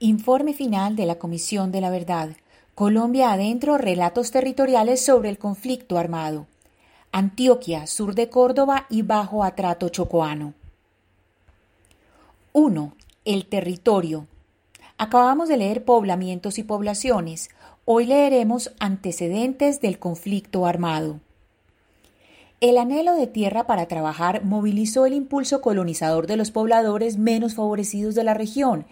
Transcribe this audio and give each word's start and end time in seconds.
Informe 0.00 0.54
final 0.54 0.96
de 0.96 1.06
la 1.06 1.20
Comisión 1.20 1.70
de 1.70 1.80
la 1.80 1.88
Verdad. 1.88 2.30
Colombia 2.74 3.30
adentro, 3.30 3.78
relatos 3.78 4.32
territoriales 4.32 5.04
sobre 5.04 5.28
el 5.28 5.38
conflicto 5.38 5.98
armado. 5.98 6.48
Antioquia, 7.12 7.86
sur 7.86 8.16
de 8.16 8.28
Córdoba 8.28 8.86
y 8.90 9.02
bajo 9.02 9.44
atrato 9.44 9.88
chocoano. 9.90 10.52
1. 12.52 12.92
El 13.24 13.46
territorio. 13.46 14.26
Acabamos 14.98 15.48
de 15.48 15.58
leer 15.58 15.84
poblamientos 15.84 16.58
y 16.58 16.64
poblaciones. 16.64 17.50
Hoy 17.84 18.06
leeremos 18.06 18.74
antecedentes 18.80 19.80
del 19.80 20.00
conflicto 20.00 20.66
armado. 20.66 21.20
El 22.60 22.78
anhelo 22.78 23.14
de 23.14 23.28
tierra 23.28 23.68
para 23.68 23.86
trabajar 23.86 24.44
movilizó 24.44 25.06
el 25.06 25.12
impulso 25.12 25.60
colonizador 25.60 26.26
de 26.26 26.36
los 26.36 26.50
pobladores 26.50 27.16
menos 27.16 27.54
favorecidos 27.54 28.16
de 28.16 28.24
la 28.24 28.34
región, 28.34 28.86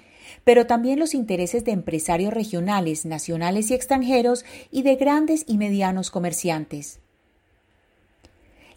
pero 0.45 0.67
también 0.67 0.99
los 0.99 1.15
intereses 1.15 1.65
de 1.65 1.73
empresarios 1.73 2.33
regionales, 2.33 3.05
nacionales 3.05 3.71
y 3.71 3.75
extranjeros 3.75 4.45
y 4.71 4.83
de 4.83 4.97
grandes 4.97 5.45
y 5.47 5.59
medianos 5.59 6.11
comerciantes. 6.11 7.01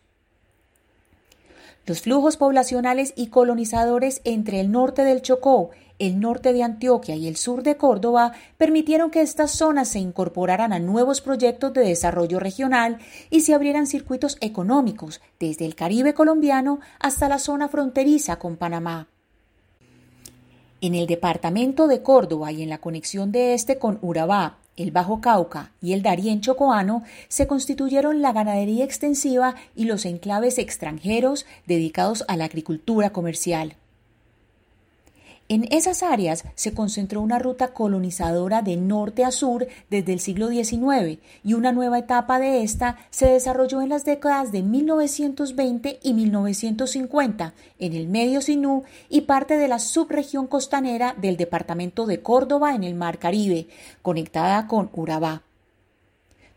Los 1.85 2.01
flujos 2.01 2.37
poblacionales 2.37 3.13
y 3.15 3.27
colonizadores 3.27 4.21
entre 4.23 4.59
el 4.59 4.71
norte 4.71 5.03
del 5.03 5.21
Chocó, 5.21 5.71
el 5.97 6.19
norte 6.19 6.53
de 6.53 6.63
Antioquia 6.63 7.15
y 7.15 7.27
el 7.27 7.35
sur 7.35 7.63
de 7.63 7.77
Córdoba 7.77 8.33
permitieron 8.57 9.11
que 9.11 9.21
estas 9.21 9.51
zonas 9.51 9.89
se 9.89 9.99
incorporaran 9.99 10.73
a 10.73 10.79
nuevos 10.79 11.21
proyectos 11.21 11.73
de 11.73 11.81
desarrollo 11.81 12.39
regional 12.39 12.97
y 13.29 13.41
se 13.41 13.53
abrieran 13.53 13.87
circuitos 13.87 14.37
económicos 14.41 15.21
desde 15.39 15.65
el 15.65 15.75
Caribe 15.75 16.13
colombiano 16.13 16.79
hasta 16.99 17.29
la 17.29 17.39
zona 17.39 17.67
fronteriza 17.67 18.37
con 18.37 18.57
Panamá. 18.57 19.10
En 20.83 20.95
el 20.95 21.05
departamento 21.05 21.87
de 21.87 22.01
Córdoba 22.01 22.51
y 22.51 22.63
en 22.63 22.69
la 22.69 22.79
conexión 22.79 23.31
de 23.31 23.53
este 23.53 23.77
con 23.77 23.99
Urabá, 24.01 24.57
el 24.77 24.89
Bajo 24.89 25.21
Cauca 25.21 25.73
y 25.79 25.93
el 25.93 26.01
Darién 26.01 26.41
Chocoano 26.41 27.03
se 27.27 27.45
constituyeron 27.45 28.23
la 28.23 28.33
ganadería 28.33 28.83
extensiva 28.83 29.53
y 29.75 29.85
los 29.85 30.05
enclaves 30.05 30.57
extranjeros 30.57 31.45
dedicados 31.67 32.25
a 32.27 32.35
la 32.35 32.45
agricultura 32.45 33.11
comercial. 33.11 33.75
En 35.51 35.67
esas 35.69 36.01
áreas 36.01 36.45
se 36.55 36.73
concentró 36.73 37.19
una 37.19 37.37
ruta 37.37 37.73
colonizadora 37.73 38.61
de 38.61 38.77
norte 38.77 39.25
a 39.25 39.31
sur 39.31 39.67
desde 39.89 40.13
el 40.13 40.21
siglo 40.21 40.47
XIX 40.47 41.19
y 41.43 41.55
una 41.55 41.73
nueva 41.73 41.99
etapa 41.99 42.39
de 42.39 42.63
esta 42.63 42.95
se 43.09 43.27
desarrolló 43.27 43.81
en 43.81 43.89
las 43.89 44.05
décadas 44.05 44.53
de 44.53 44.61
1920 44.61 45.99
y 46.01 46.13
1950 46.13 47.53
en 47.79 47.93
el 47.93 48.07
Medio 48.07 48.39
Sinú 48.41 48.85
y 49.09 49.21
parte 49.23 49.57
de 49.57 49.67
la 49.67 49.79
subregión 49.79 50.47
costanera 50.47 51.15
del 51.19 51.35
departamento 51.35 52.05
de 52.05 52.21
Córdoba 52.21 52.73
en 52.73 52.85
el 52.85 52.95
Mar 52.95 53.19
Caribe, 53.19 53.67
conectada 54.01 54.67
con 54.67 54.89
Urabá. 54.93 55.41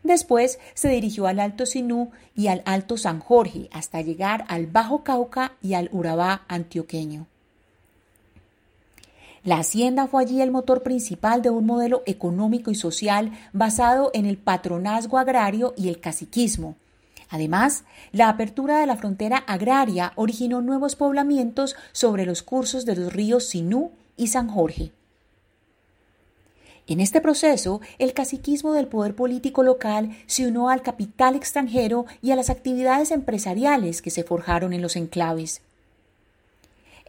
Después 0.03 0.57
se 0.73 0.87
dirigió 0.87 1.27
al 1.27 1.41
Alto 1.41 1.65
Sinú 1.65 2.11
y 2.33 2.47
al 2.47 2.61
Alto 2.63 2.95
San 2.95 3.19
Jorge 3.19 3.67
hasta 3.73 3.99
llegar 3.99 4.45
al 4.47 4.67
Bajo 4.67 5.03
Cauca 5.03 5.51
y 5.61 5.73
al 5.73 5.89
Urabá 5.91 6.45
antioqueño. 6.47 7.27
La 9.45 9.59
hacienda 9.59 10.07
fue 10.07 10.23
allí 10.23 10.41
el 10.41 10.49
motor 10.49 10.81
principal 10.81 11.43
de 11.43 11.51
un 11.51 11.67
modelo 11.67 12.01
económico 12.07 12.71
y 12.71 12.75
social 12.75 13.31
basado 13.53 14.09
en 14.15 14.25
el 14.25 14.37
patronazgo 14.37 15.19
agrario 15.19 15.75
y 15.77 15.87
el 15.87 15.99
caciquismo. 15.99 16.75
Además, 17.29 17.83
la 18.11 18.27
apertura 18.27 18.79
de 18.79 18.87
la 18.87 18.97
frontera 18.97 19.37
agraria 19.37 20.13
originó 20.15 20.61
nuevos 20.61 20.95
poblamientos 20.95 21.75
sobre 21.91 22.25
los 22.25 22.41
cursos 22.41 22.85
de 22.85 22.95
los 22.95 23.13
ríos 23.13 23.45
Sinú 23.45 23.91
y 24.17 24.27
San 24.27 24.49
Jorge. 24.49 24.91
En 26.87 26.99
este 26.99 27.21
proceso, 27.21 27.81
el 27.99 28.13
caciquismo 28.13 28.73
del 28.73 28.87
poder 28.87 29.15
político 29.15 29.61
local 29.61 30.17
se 30.25 30.47
unió 30.47 30.69
al 30.69 30.81
capital 30.81 31.35
extranjero 31.35 32.07
y 32.19 32.31
a 32.31 32.35
las 32.35 32.49
actividades 32.49 33.11
empresariales 33.11 34.01
que 34.01 34.09
se 34.09 34.23
forjaron 34.23 34.73
en 34.73 34.81
los 34.81 34.95
enclaves. 34.95 35.61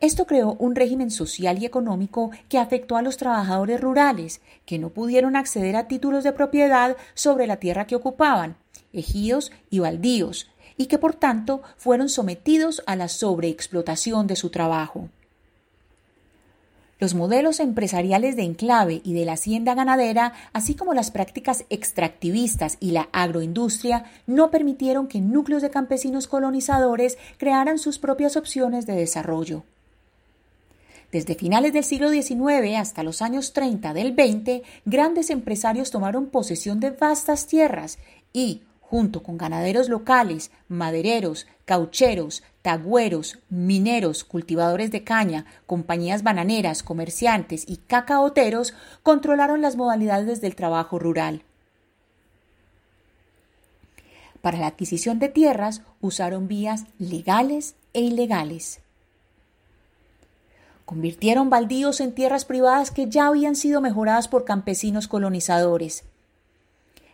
Esto 0.01 0.27
creó 0.27 0.57
un 0.59 0.75
régimen 0.75 1.11
social 1.11 1.59
y 1.59 1.65
económico 1.65 2.31
que 2.51 2.59
afectó 2.59 2.97
a 2.97 3.03
los 3.03 3.17
trabajadores 3.17 3.81
rurales, 3.81 4.43
que 4.67 4.79
no 4.79 4.91
pudieron 4.91 5.37
acceder 5.37 5.75
a 5.75 5.89
títulos 5.89 6.23
de 6.23 6.33
propiedad 6.33 6.97
sobre 7.15 7.47
la 7.47 7.57
tierra 7.57 7.87
que 7.87 7.97
ocupaban, 7.97 8.57
ejidos 8.93 9.53
y 9.71 9.79
baldíos, 9.79 10.51
y 10.77 10.87
que 10.87 10.99
por 10.99 11.15
tanto 11.15 11.62
fueron 11.79 12.11
sometidos 12.11 12.83
a 12.87 12.95
la 12.95 13.09
sobreexplotación 13.09 14.27
de 14.27 14.37
su 14.37 14.51
trabajo. 14.51 15.09
Los 16.99 17.15
modelos 17.15 17.61
empresariales 17.61 18.37
de 18.37 18.43
enclave 18.43 19.01
y 19.03 19.15
de 19.15 19.25
la 19.25 19.34
hacienda 19.34 19.75
ganadera, 19.75 20.33
así 20.53 20.75
como 20.75 20.95
las 20.95 21.11
prácticas 21.11 21.65
extractivistas 21.69 22.77
y 22.81 22.91
la 22.93 23.09
agroindustria, 23.13 24.05
no 24.27 24.51
permitieron 24.51 25.07
que 25.07 25.21
núcleos 25.21 25.63
de 25.63 25.71
campesinos 25.71 26.27
colonizadores 26.27 27.17
crearan 27.39 27.78
sus 27.78 27.99
propias 27.99 28.37
opciones 28.37 28.87
de 28.87 28.95
desarrollo. 28.95 29.65
Desde 31.12 31.34
finales 31.34 31.72
del 31.72 31.84
siglo 31.84 32.11
XIX 32.11 32.77
hasta 32.78 33.03
los 33.03 33.22
años 33.22 33.53
30 33.53 33.94
del 33.94 34.12
20, 34.12 34.62
grandes 34.84 35.31
empresarios 35.31 35.91
tomaron 35.91 36.27
posesión 36.27 36.81
de 36.81 36.91
vastas 36.91 37.47
tierras 37.47 37.99
y, 38.33 38.62
junto 38.81 39.22
con 39.22 39.39
ganaderos 39.39 39.89
locales, 39.89 40.50
madereros, 40.69 41.47
caucheros, 41.65 42.43
tagüeros, 42.62 43.39
mineros, 43.49 44.25
cultivadores 44.25 44.91
de 44.91 45.05
caña, 45.05 45.47
compañías 45.66 46.22
bananeras, 46.22 46.83
comerciantes 46.83 47.65
y 47.69 47.77
cacaoteros, 47.77 48.75
controlaron 49.03 49.62
las 49.62 49.77
modalidades 49.77 50.41
del 50.41 50.56
trabajo 50.56 50.99
rural. 50.99 51.43
Para 54.41 54.59
la 54.59 54.69
adquisición 54.69 55.19
de 55.19 55.28
tierras 55.28 55.83
usaron 56.00 56.47
vías 56.47 56.84
legales 56.99 57.75
e 57.93 58.00
ilegales. 58.00 58.81
Convirtieron 60.87 61.51
baldíos 61.51 62.01
en 62.01 62.15
tierras 62.15 62.45
privadas 62.45 62.93
que 62.93 63.11
ya 63.11 63.27
habían 63.27 63.57
sido 63.57 63.81
mejoradas 63.81 64.29
por 64.29 64.45
campesinos 64.45 65.09
colonizadores. 65.09 66.05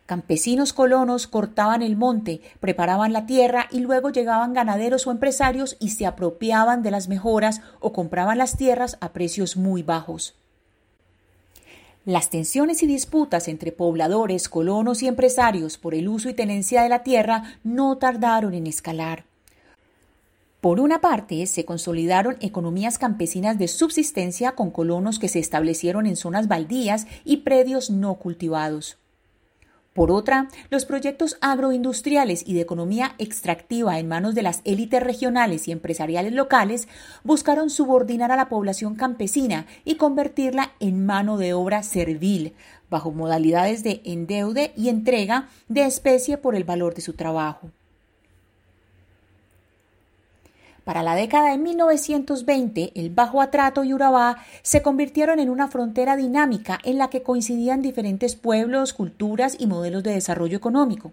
Campesinos 0.04 0.74
colonos 0.74 1.26
cortaban 1.26 1.80
el 1.80 1.96
monte, 1.96 2.42
preparaban 2.60 3.14
la 3.14 3.24
tierra 3.24 3.68
y 3.70 3.80
luego 3.80 4.10
llegaban 4.10 4.52
ganaderos 4.52 5.06
o 5.06 5.10
empresarios 5.10 5.78
y 5.80 5.88
se 5.88 6.04
apropiaban 6.04 6.82
de 6.82 6.90
las 6.90 7.08
mejoras 7.08 7.62
o 7.80 7.94
compraban 7.94 8.36
las 8.36 8.58
tierras 8.58 8.98
a 9.00 9.12
precios 9.12 9.56
muy 9.56 9.82
bajos. 9.82 10.34
Las 12.04 12.28
tensiones 12.28 12.82
y 12.82 12.86
disputas 12.86 13.48
entre 13.48 13.72
pobladores, 13.72 14.50
colonos 14.50 15.02
y 15.02 15.08
empresarios 15.08 15.78
por 15.78 15.94
el 15.94 16.08
uso 16.08 16.28
y 16.28 16.34
tenencia 16.34 16.82
de 16.82 16.90
la 16.90 17.04
tierra 17.04 17.44
no 17.64 17.96
tardaron 17.96 18.52
en 18.52 18.66
escalar. 18.66 19.24
Por 20.62 20.78
una 20.78 21.00
parte, 21.00 21.44
se 21.46 21.64
consolidaron 21.64 22.36
economías 22.38 22.96
campesinas 22.96 23.58
de 23.58 23.66
subsistencia 23.66 24.52
con 24.52 24.70
colonos 24.70 25.18
que 25.18 25.26
se 25.26 25.40
establecieron 25.40 26.06
en 26.06 26.14
zonas 26.14 26.46
baldías 26.46 27.08
y 27.24 27.38
predios 27.38 27.90
no 27.90 28.14
cultivados. 28.14 28.96
Por 29.92 30.12
otra, 30.12 30.46
los 30.70 30.84
proyectos 30.84 31.36
agroindustriales 31.40 32.44
y 32.46 32.54
de 32.54 32.60
economía 32.60 33.16
extractiva 33.18 33.98
en 33.98 34.06
manos 34.06 34.36
de 34.36 34.42
las 34.42 34.60
élites 34.62 35.02
regionales 35.02 35.66
y 35.66 35.72
empresariales 35.72 36.32
locales 36.32 36.86
buscaron 37.24 37.68
subordinar 37.68 38.30
a 38.30 38.36
la 38.36 38.48
población 38.48 38.94
campesina 38.94 39.66
y 39.84 39.96
convertirla 39.96 40.74
en 40.78 41.04
mano 41.04 41.38
de 41.38 41.54
obra 41.54 41.82
servil, 41.82 42.54
bajo 42.88 43.10
modalidades 43.10 43.82
de 43.82 44.00
endeude 44.04 44.72
y 44.76 44.90
entrega 44.90 45.48
de 45.66 45.86
especie 45.86 46.38
por 46.38 46.54
el 46.54 46.62
valor 46.62 46.94
de 46.94 47.00
su 47.00 47.14
trabajo. 47.14 47.72
Para 50.84 51.04
la 51.04 51.14
década 51.14 51.50
de 51.50 51.58
1920, 51.58 52.92
el 52.96 53.10
Bajo 53.10 53.40
Atrato 53.40 53.84
y 53.84 53.94
Urabá 53.94 54.38
se 54.62 54.82
convirtieron 54.82 55.38
en 55.38 55.48
una 55.48 55.68
frontera 55.68 56.16
dinámica 56.16 56.80
en 56.82 56.98
la 56.98 57.08
que 57.08 57.22
coincidían 57.22 57.82
diferentes 57.82 58.34
pueblos, 58.34 58.92
culturas 58.92 59.56
y 59.60 59.68
modelos 59.68 60.02
de 60.02 60.12
desarrollo 60.12 60.56
económico. 60.56 61.12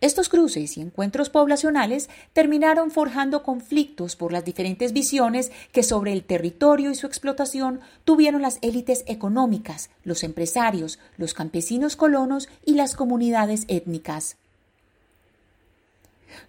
Estos 0.00 0.30
cruces 0.30 0.78
y 0.78 0.80
encuentros 0.80 1.28
poblacionales 1.28 2.08
terminaron 2.32 2.90
forjando 2.90 3.42
conflictos 3.42 4.16
por 4.16 4.32
las 4.32 4.44
diferentes 4.44 4.92
visiones 4.94 5.50
que 5.72 5.82
sobre 5.82 6.12
el 6.12 6.24
territorio 6.24 6.90
y 6.90 6.94
su 6.94 7.06
explotación 7.06 7.80
tuvieron 8.04 8.40
las 8.40 8.58
élites 8.62 9.04
económicas, 9.06 9.90
los 10.04 10.22
empresarios, 10.22 10.98
los 11.18 11.34
campesinos 11.34 11.96
colonos 11.96 12.48
y 12.64 12.74
las 12.74 12.94
comunidades 12.96 13.64
étnicas. 13.68 14.38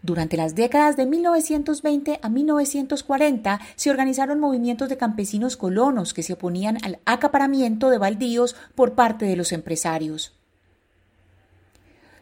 Durante 0.02 0.38
las 0.38 0.56
décadas 0.56 0.98
de 0.98 1.06
1920 1.06 2.20
a 2.22 2.30
1940 2.30 3.60
se 3.76 3.90
organizaron 3.90 4.40
movimientos 4.40 4.90
de 4.90 4.98
campesinos 4.98 5.58
colonos 5.58 6.14
que 6.14 6.24
se 6.24 6.34
oponían 6.34 6.78
al 6.84 7.00
acaparamiento 7.06 7.90
de 7.90 7.98
baldíos 7.98 8.56
por 8.76 8.94
parte 8.94 9.26
de 9.26 9.36
los 9.36 9.52
empresarios. 9.52 10.34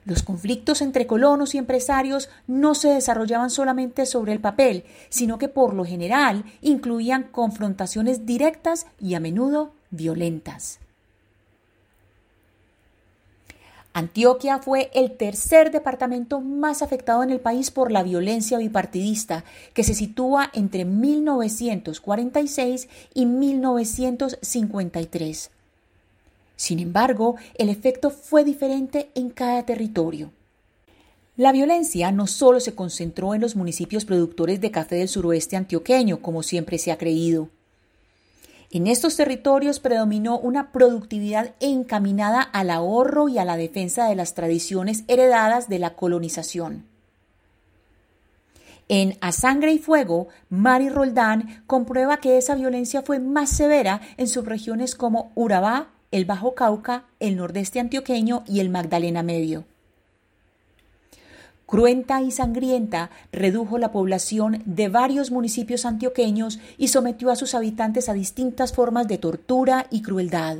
Los 0.05 0.23
conflictos 0.23 0.81
entre 0.81 1.05
colonos 1.05 1.53
y 1.53 1.57
empresarios 1.57 2.29
no 2.47 2.73
se 2.73 2.89
desarrollaban 2.89 3.49
solamente 3.49 4.05
sobre 4.05 4.33
el 4.33 4.39
papel, 4.39 4.85
sino 5.09 5.37
que 5.37 5.49
por 5.49 5.73
lo 5.73 5.85
general 5.85 6.45
incluían 6.61 7.23
confrontaciones 7.23 8.25
directas 8.25 8.87
y 8.99 9.13
a 9.13 9.19
menudo 9.19 9.73
violentas. 9.91 10.79
Antioquia 13.93 14.59
fue 14.59 14.91
el 14.93 15.17
tercer 15.17 15.71
departamento 15.71 16.41
más 16.41 16.83
afectado 16.83 17.23
en 17.23 17.31
el 17.31 17.39
país 17.39 17.71
por 17.71 17.91
la 17.91 18.03
violencia 18.03 18.59
bipartidista, 18.59 19.43
que 19.73 19.83
se 19.83 19.95
sitúa 19.95 20.51
entre 20.53 20.85
1946 20.85 22.87
y 23.13 23.25
1953. 23.25 25.51
Sin 26.55 26.79
embargo, 26.79 27.35
el 27.55 27.69
efecto 27.69 28.09
fue 28.11 28.43
diferente 28.43 29.09
en 29.15 29.29
cada 29.29 29.65
territorio. 29.65 30.31
La 31.35 31.51
violencia 31.53 32.11
no 32.11 32.27
solo 32.27 32.59
se 32.59 32.75
concentró 32.75 33.33
en 33.33 33.39
los 33.39 33.55
municipios 33.55 34.03
productores 34.03 34.59
de 34.59 34.71
café 34.71 34.97
del 34.97 35.07
suroeste 35.07 35.55
antioqueño, 35.55 36.21
como 36.21 36.43
siempre 36.43 36.77
se 36.77 36.91
ha 36.91 36.97
creído. 36.97 37.47
En 38.71 38.85
estos 38.85 39.15
territorios 39.15 39.79
predominó 39.79 40.37
una 40.37 40.71
productividad 40.71 41.55
encaminada 41.59 42.41
al 42.41 42.69
ahorro 42.69 43.27
y 43.27 43.39
a 43.39 43.45
la 43.45 43.57
defensa 43.57 44.07
de 44.07 44.15
las 44.15 44.35
tradiciones 44.35 45.03
heredadas 45.07 45.69
de 45.69 45.79
la 45.79 45.95
colonización. 45.95 46.85
En 48.87 49.17
A 49.21 49.31
Sangre 49.31 49.73
y 49.73 49.79
Fuego, 49.79 50.27
Mari 50.49 50.89
Roldán 50.89 51.63
comprueba 51.65 52.17
que 52.17 52.37
esa 52.37 52.55
violencia 52.55 53.01
fue 53.01 53.19
más 53.19 53.49
severa 53.49 54.01
en 54.17 54.27
subregiones 54.27 54.95
como 54.95 55.31
Urabá, 55.33 55.89
el 56.11 56.25
Bajo 56.25 56.53
Cauca, 56.53 57.05
el 57.19 57.37
nordeste 57.37 57.79
antioqueño 57.79 58.43
y 58.47 58.59
el 58.59 58.69
Magdalena 58.69 59.23
Medio. 59.23 59.65
Cruenta 61.69 62.23
y 62.23 62.31
sangrienta, 62.31 63.11
redujo 63.31 63.77
la 63.77 63.91
población 63.91 64.63
de 64.65 64.89
varios 64.89 65.29
municipios 65.29 65.85
antioqueños 65.85 66.59
y 66.79 66.87
sometió 66.87 67.29
a 67.29 67.35
sus 67.35 67.53
habitantes 67.53 68.09
a 68.09 68.13
distintas 68.13 68.73
formas 68.73 69.07
de 69.07 69.19
tortura 69.19 69.85
y 69.91 70.01
crueldad. 70.01 70.57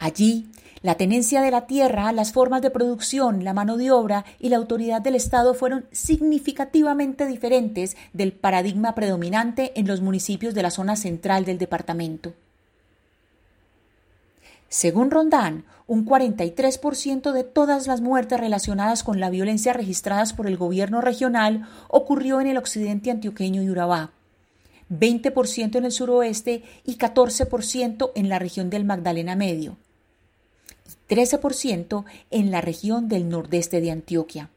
Allí, 0.00 0.48
la 0.82 0.96
tenencia 0.96 1.42
de 1.42 1.52
la 1.52 1.68
tierra, 1.68 2.10
las 2.10 2.32
formas 2.32 2.60
de 2.60 2.70
producción, 2.70 3.44
la 3.44 3.54
mano 3.54 3.76
de 3.76 3.92
obra 3.92 4.24
y 4.40 4.48
la 4.48 4.56
autoridad 4.56 5.00
del 5.00 5.14
Estado 5.14 5.54
fueron 5.54 5.86
significativamente 5.92 7.26
diferentes 7.26 7.96
del 8.12 8.32
paradigma 8.32 8.96
predominante 8.96 9.78
en 9.78 9.86
los 9.86 10.00
municipios 10.00 10.54
de 10.54 10.62
la 10.64 10.72
zona 10.72 10.96
central 10.96 11.44
del 11.44 11.58
departamento. 11.58 12.32
Según 14.68 15.12
Rondán, 15.12 15.66
un 15.92 16.06
43% 16.06 17.32
de 17.32 17.44
todas 17.44 17.86
las 17.86 18.00
muertes 18.00 18.40
relacionadas 18.40 19.02
con 19.02 19.20
la 19.20 19.28
violencia 19.28 19.74
registradas 19.74 20.32
por 20.32 20.46
el 20.46 20.56
gobierno 20.56 21.02
regional 21.02 21.68
ocurrió 21.88 22.40
en 22.40 22.46
el 22.46 22.56
occidente 22.56 23.10
antioqueño 23.10 23.62
y 23.62 23.68
Urabá, 23.68 24.10
20% 24.88 25.76
en 25.76 25.84
el 25.84 25.92
suroeste 25.92 26.62
y 26.86 26.96
14% 26.96 28.10
en 28.14 28.30
la 28.30 28.38
región 28.38 28.70
del 28.70 28.86
Magdalena 28.86 29.36
Medio, 29.36 29.76
y 30.88 31.14
13% 31.14 32.04
en 32.30 32.50
la 32.50 32.62
región 32.62 33.08
del 33.08 33.28
nordeste 33.28 33.82
de 33.82 33.90
Antioquia. 33.90 34.48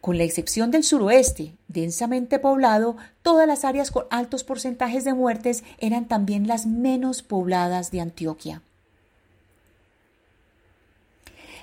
Con 0.00 0.16
la 0.16 0.22
excepción 0.22 0.70
del 0.70 0.84
suroeste, 0.84 1.54
densamente 1.66 2.38
poblado, 2.38 2.96
todas 3.22 3.48
las 3.48 3.64
áreas 3.64 3.90
con 3.90 4.04
altos 4.10 4.44
porcentajes 4.44 5.02
de 5.02 5.14
muertes 5.14 5.64
eran 5.78 6.06
también 6.06 6.46
las 6.46 6.66
menos 6.66 7.24
pobladas 7.24 7.90
de 7.90 8.00
Antioquia. 8.00 8.62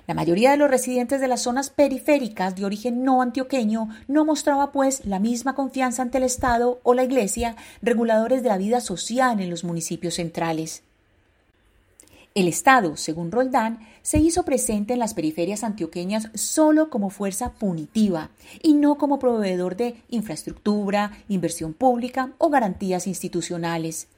La 0.07 0.13
mayoría 0.13 0.52
de 0.52 0.57
los 0.57 0.69
residentes 0.69 1.19
de 1.19 1.28
las 1.28 1.42
zonas 1.42 1.69
periféricas 1.69 2.56
de 2.56 2.66
origen 2.66 3.04
no 3.04 3.22
antioqueño 3.22 3.90
no 4.07 4.24
mostraba 4.24 4.72
pues 4.72 5.06
la 5.06 5.19
misma 5.19 5.56
confianza 5.56 6.04
ante 6.04 6.19
el 6.19 6.24
Estado 6.24 6.80
o 6.84 6.94
la 6.94 7.04
Iglesia, 7.04 7.56
reguladores 7.81 8.44
de 8.44 8.50
la 8.50 8.57
vida 8.57 8.81
social 8.81 9.40
en 9.40 9.50
los 9.50 9.63
municipios 9.63 10.16
centrales. 10.16 10.84
El 12.36 12.50
Estado, 12.50 12.98
según 12.98 13.31
Roldán, 13.31 13.80
se 14.02 14.19
hizo 14.19 14.44
presente 14.44 14.94
en 14.94 15.00
las 15.00 15.13
periferias 15.13 15.63
antioqueñas 15.63 16.30
solo 16.34 16.90
como 16.90 17.10
fuerza 17.10 17.54
punitiva 17.54 18.30
y 18.62 18.74
no 18.74 18.98
como 18.98 19.19
proveedor 19.19 19.78
de 19.78 19.96
infraestructura, 20.10 21.13
inversión 21.30 21.74
pública 21.74 22.31
o 22.38 22.50
garantías 22.50 23.07
institucionales. 23.07 24.10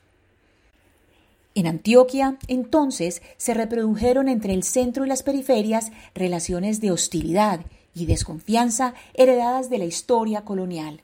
En 1.57 1.65
Antioquia, 1.65 2.38
entonces, 2.48 3.24
se 3.38 3.56
reprodujeron 3.56 4.27
entre 4.27 4.54
el 4.54 4.62
centro 4.62 5.06
y 5.06 5.07
las 5.07 5.24
periferias 5.24 5.92
relaciones 6.13 6.81
de 6.81 6.92
hostilidad 6.92 7.62
y 7.95 8.06
desconfianza 8.06 8.94
heredadas 9.15 9.68
de 9.71 9.80
la 9.80 9.86
historia 9.86 10.42
colonial. 10.42 11.01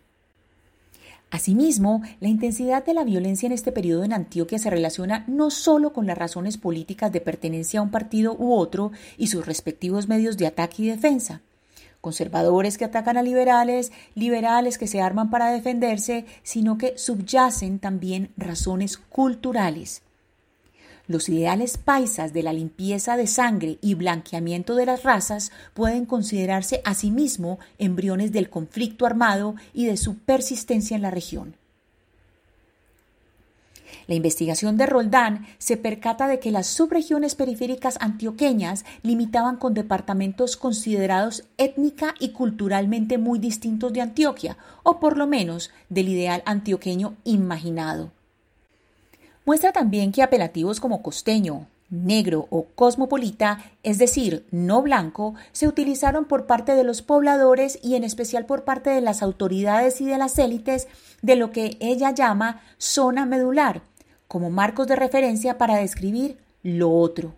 Asimismo, 1.32 2.04
la 2.20 2.28
intensidad 2.28 2.86
de 2.86 2.94
la 2.94 3.04
violencia 3.04 3.48
en 3.48 3.54
este 3.54 3.72
periodo 3.72 4.04
en 4.04 4.14
Antioquia 4.14 4.60
se 4.60 4.70
relaciona 4.70 5.24
no 5.28 5.50
solo 5.50 5.92
con 5.92 6.06
las 6.06 6.20
razones 6.20 6.60
políticas 6.60 7.12
de 7.12 7.22
pertenencia 7.22 7.80
a 7.80 7.84
un 7.84 7.90
partido 7.90 8.36
u 8.38 8.54
otro 8.54 8.92
y 9.18 9.30
sus 9.30 9.48
respectivos 9.48 10.08
medios 10.08 10.38
de 10.38 10.46
ataque 10.46 10.84
y 10.84 10.88
defensa, 10.88 11.42
conservadores 12.00 12.78
que 12.78 12.86
atacan 12.86 13.18
a 13.18 13.24
liberales, 13.24 13.92
liberales 14.14 14.78
que 14.78 14.86
se 14.86 15.02
arman 15.02 15.32
para 15.32 15.50
defenderse, 15.50 16.28
sino 16.44 16.78
que 16.78 16.96
subyacen 16.96 17.80
también 17.80 18.30
razones 18.38 18.98
culturales. 18.98 20.04
Los 21.08 21.28
ideales 21.28 21.78
paisas 21.78 22.32
de 22.32 22.44
la 22.44 22.54
limpieza 22.54 23.18
de 23.18 23.28
sangre 23.28 23.78
y 23.82 23.94
blanqueamiento 23.96 24.76
de 24.76 24.86
las 24.86 25.04
razas 25.04 25.52
pueden 25.74 26.06
considerarse 26.06 26.82
asimismo 26.86 27.60
embriones 27.78 28.32
del 28.32 28.50
conflicto 28.50 29.06
armado 29.06 29.56
y 29.74 29.86
de 29.86 29.98
su 29.98 30.18
persistencia 30.20 30.96
en 30.96 31.02
la 31.02 31.12
región. 31.12 31.56
La 34.08 34.16
investigación 34.16 34.78
de 34.78 34.86
Roldán 34.86 35.46
se 35.58 35.78
percata 35.78 36.28
de 36.28 36.40
que 36.40 36.52
las 36.52 36.68
subregiones 36.68 37.36
periféricas 37.36 37.98
antioqueñas 38.00 38.86
limitaban 39.02 39.58
con 39.58 39.74
departamentos 39.74 40.58
considerados 40.58 41.44
étnica 41.58 42.16
y 42.20 42.30
culturalmente 42.30 43.18
muy 43.18 43.40
distintos 43.40 43.94
de 43.94 44.02
Antioquia, 44.02 44.58
o 44.84 45.00
por 45.00 45.18
lo 45.18 45.28
menos 45.28 45.72
del 45.90 46.10
ideal 46.10 46.44
antioqueño 46.46 47.16
imaginado. 47.24 48.12
Muestra 49.46 49.72
también 49.74 50.12
que 50.12 50.24
apelativos 50.24 50.80
como 50.80 51.02
costeño, 51.02 51.68
negro 51.90 52.48
o 52.50 52.66
cosmopolita, 52.76 53.60
es 53.84 53.98
decir, 53.98 54.46
no 54.52 54.82
blanco, 54.82 55.36
se 55.52 55.68
utilizaron 55.68 56.26
por 56.26 56.46
parte 56.46 56.76
de 56.76 56.84
los 56.84 57.02
pobladores 57.02 57.78
y 57.84 57.96
en 57.96 58.04
especial 58.04 58.46
por 58.46 58.64
parte 58.64 58.90
de 58.90 59.02
las 59.02 59.22
autoridades 59.22 60.02
y 60.02 60.06
de 60.06 60.18
las 60.18 60.40
élites 60.40 60.88
de 61.22 61.36
lo 61.36 61.52
que 61.52 61.78
ella 61.80 62.12
llama 62.12 62.62
zona 62.78 63.26
medular, 63.26 63.82
como 64.28 64.50
marcos 64.50 64.88
de 64.88 64.96
referencia 64.96 65.58
para 65.58 65.78
describir 65.78 66.38
lo 66.64 66.92
otro. 66.92 67.36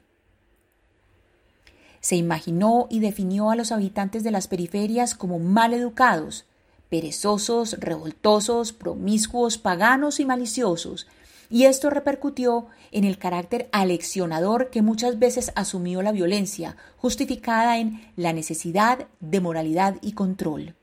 Se 2.00 2.16
imaginó 2.16 2.88
y 2.92 3.00
definió 3.00 3.50
a 3.50 3.56
los 3.56 3.72
habitantes 3.72 4.24
de 4.24 4.30
las 4.30 4.48
periferias 4.48 5.16
como 5.16 5.40
mal 5.40 5.74
educados, 5.74 6.46
perezosos, 6.88 7.78
revoltosos, 7.80 8.74
promiscuos, 8.74 9.58
paganos 9.58 10.20
y 10.20 10.26
maliciosos, 10.26 11.08
y 11.56 11.68
esto 11.68 11.90
repercutió 11.90 12.68
en 12.92 13.06
el 13.06 13.18
carácter 13.18 13.70
aleccionador 13.72 14.72
que 14.72 14.82
muchas 14.82 15.20
veces 15.20 15.54
asumió 15.56 16.02
la 16.02 16.12
violencia, 16.12 16.76
justificada 16.98 17.78
en 17.78 18.12
la 18.18 18.34
necesidad 18.34 19.08
de 19.22 19.40
moralidad 19.40 19.96
y 20.02 20.12
control. 20.12 20.76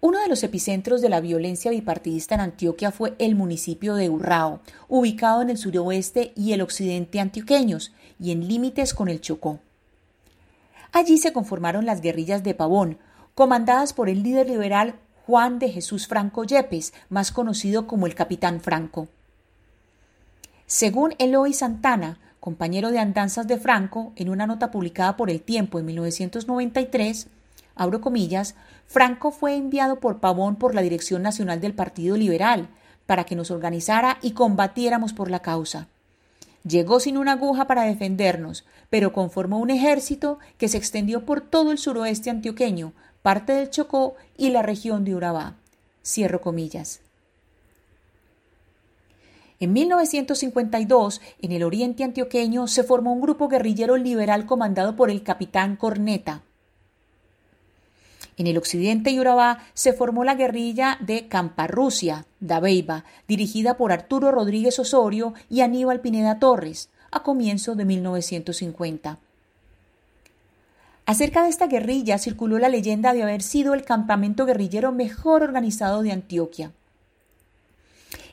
Uno 0.00 0.20
de 0.20 0.28
los 0.28 0.44
epicentros 0.44 1.00
de 1.00 1.08
la 1.08 1.20
violencia 1.20 1.72
bipartidista 1.72 2.36
en 2.36 2.42
Antioquia 2.42 2.92
fue 2.92 3.16
el 3.18 3.34
municipio 3.34 3.96
de 3.96 4.08
Urrao, 4.08 4.60
ubicado 4.86 5.42
en 5.42 5.50
el 5.50 5.58
suroeste 5.58 6.32
y 6.36 6.52
el 6.52 6.60
occidente 6.60 7.18
antioqueños 7.18 7.92
y 8.20 8.30
en 8.30 8.46
límites 8.46 8.94
con 8.94 9.08
el 9.08 9.20
Chocó. 9.20 9.58
Allí 10.92 11.18
se 11.18 11.32
conformaron 11.32 11.86
las 11.86 12.02
guerrillas 12.02 12.44
de 12.44 12.54
Pavón, 12.54 12.98
comandadas 13.34 13.94
por 13.94 14.08
el 14.08 14.22
líder 14.22 14.48
liberal 14.48 14.94
Juan 15.30 15.60
de 15.60 15.68
Jesús 15.68 16.08
Franco 16.08 16.42
Yepes, 16.42 16.92
más 17.08 17.30
conocido 17.30 17.86
como 17.86 18.08
el 18.08 18.16
Capitán 18.16 18.60
Franco. 18.60 19.06
Según 20.66 21.14
Eloy 21.20 21.54
Santana, 21.54 22.18
compañero 22.40 22.90
de 22.90 22.98
andanzas 22.98 23.46
de 23.46 23.56
Franco, 23.56 24.12
en 24.16 24.28
una 24.28 24.48
nota 24.48 24.72
publicada 24.72 25.16
por 25.16 25.30
El 25.30 25.40
Tiempo 25.40 25.78
en 25.78 25.86
1993, 25.86 27.28
abro 27.76 28.00
comillas, 28.00 28.56
Franco 28.88 29.30
fue 29.30 29.54
enviado 29.54 30.00
por 30.00 30.18
Pavón 30.18 30.56
por 30.56 30.74
la 30.74 30.82
Dirección 30.82 31.22
Nacional 31.22 31.60
del 31.60 31.74
Partido 31.74 32.16
Liberal 32.16 32.66
para 33.06 33.22
que 33.22 33.36
nos 33.36 33.52
organizara 33.52 34.18
y 34.22 34.32
combatiéramos 34.32 35.12
por 35.12 35.30
la 35.30 35.38
causa. 35.38 35.86
Llegó 36.66 36.98
sin 36.98 37.16
una 37.16 37.32
aguja 37.32 37.68
para 37.68 37.84
defendernos, 37.84 38.64
pero 38.90 39.12
conformó 39.12 39.58
un 39.58 39.70
ejército 39.70 40.40
que 40.58 40.66
se 40.66 40.76
extendió 40.76 41.24
por 41.24 41.40
todo 41.40 41.70
el 41.70 41.78
suroeste 41.78 42.30
antioqueño, 42.30 42.94
parte 43.22 43.52
del 43.52 43.70
Chocó 43.70 44.14
y 44.36 44.50
la 44.50 44.62
región 44.62 45.04
de 45.04 45.14
Urabá. 45.14 45.56
Cierro 46.04 46.40
comillas. 46.40 47.00
En 49.58 49.74
1952, 49.74 51.20
en 51.42 51.52
el 51.52 51.62
oriente 51.62 52.02
antioqueño, 52.02 52.66
se 52.66 52.82
formó 52.82 53.12
un 53.12 53.20
grupo 53.20 53.48
guerrillero 53.48 53.98
liberal 53.98 54.46
comandado 54.46 54.96
por 54.96 55.10
el 55.10 55.22
capitán 55.22 55.76
Corneta. 55.76 56.42
En 58.38 58.46
el 58.46 58.56
occidente 58.56 59.10
de 59.10 59.20
Urabá 59.20 59.58
se 59.74 59.92
formó 59.92 60.24
la 60.24 60.34
guerrilla 60.34 60.96
de 61.00 61.28
Camparrusia, 61.28 62.24
Dabeiba, 62.40 63.04
dirigida 63.28 63.76
por 63.76 63.92
Arturo 63.92 64.32
Rodríguez 64.32 64.78
Osorio 64.78 65.34
y 65.50 65.60
Aníbal 65.60 66.00
Pineda 66.00 66.38
Torres, 66.38 66.88
a 67.10 67.22
comienzo 67.22 67.74
de 67.74 67.84
1950. 67.84 69.18
Acerca 71.10 71.42
de 71.42 71.48
esta 71.48 71.66
guerrilla 71.66 72.18
circuló 72.18 72.60
la 72.60 72.68
leyenda 72.68 73.12
de 73.12 73.24
haber 73.24 73.42
sido 73.42 73.74
el 73.74 73.82
campamento 73.82 74.46
guerrillero 74.46 74.92
mejor 74.92 75.42
organizado 75.42 76.02
de 76.02 76.12
Antioquia. 76.12 76.70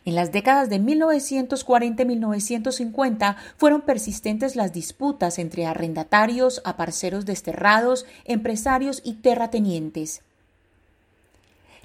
En 0.05 0.13
las 0.13 0.31
décadas 0.31 0.69
de 0.69 0.77
1940 0.77 2.03
y 2.03 2.05
1950 2.05 3.37
fueron 3.57 3.81
persistentes 3.81 4.55
las 4.55 4.73
disputas 4.73 5.39
entre 5.39 5.65
arrendatarios, 5.65 6.61
aparceros 6.65 7.25
desterrados, 7.25 8.05
empresarios 8.25 9.01
y 9.03 9.13
terratenientes. 9.13 10.21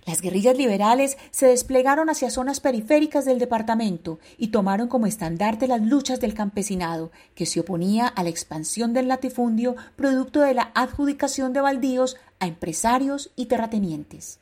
Las 0.04 0.20
guerrillas 0.20 0.56
liberales 0.56 1.16
se 1.30 1.46
desplegaron 1.46 2.10
hacia 2.10 2.30
zonas 2.30 2.58
periféricas 2.58 3.24
del 3.24 3.38
departamento 3.38 4.18
y 4.36 4.48
tomaron 4.48 4.88
como 4.88 5.06
estandarte 5.06 5.68
las 5.68 5.80
luchas 5.80 6.20
del 6.20 6.34
campesinado, 6.34 7.12
que 7.36 7.46
se 7.46 7.60
oponía 7.60 8.08
a 8.08 8.24
la 8.24 8.28
expansión 8.28 8.94
del 8.94 9.06
latifundio 9.06 9.76
producto 9.94 10.40
de 10.40 10.54
la 10.54 10.72
adjudicación 10.74 11.52
de 11.52 11.60
baldíos 11.60 12.16
a 12.40 12.48
empresarios 12.48 13.30
y 13.36 13.46
terratenientes. 13.46 14.40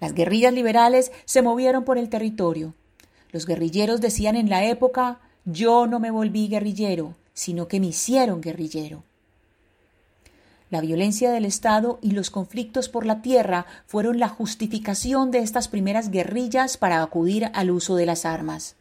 Las 0.00 0.12
guerrillas 0.12 0.52
liberales 0.52 1.12
se 1.24 1.42
movieron 1.42 1.84
por 1.84 1.98
el 1.98 2.08
territorio. 2.08 2.74
Los 3.30 3.46
guerrilleros 3.46 4.00
decían 4.00 4.34
en 4.34 4.50
la 4.50 4.64
época 4.64 5.20
yo 5.44 5.86
no 5.86 6.00
me 6.00 6.10
volví 6.10 6.48
guerrillero, 6.48 7.14
sino 7.32 7.68
que 7.68 7.78
me 7.78 7.86
hicieron 7.86 8.40
guerrillero. 8.40 9.04
La 10.68 10.80
violencia 10.80 11.30
del 11.30 11.44
Estado 11.44 11.98
y 12.02 12.10
los 12.10 12.30
conflictos 12.30 12.88
por 12.88 13.06
la 13.06 13.22
tierra 13.22 13.66
fueron 13.86 14.18
la 14.18 14.28
justificación 14.28 15.30
de 15.30 15.38
estas 15.38 15.68
primeras 15.68 16.10
guerrillas 16.10 16.76
para 16.76 17.02
acudir 17.02 17.50
al 17.54 17.70
uso 17.70 17.94
de 17.94 18.06
las 18.06 18.24
armas. 18.24 18.74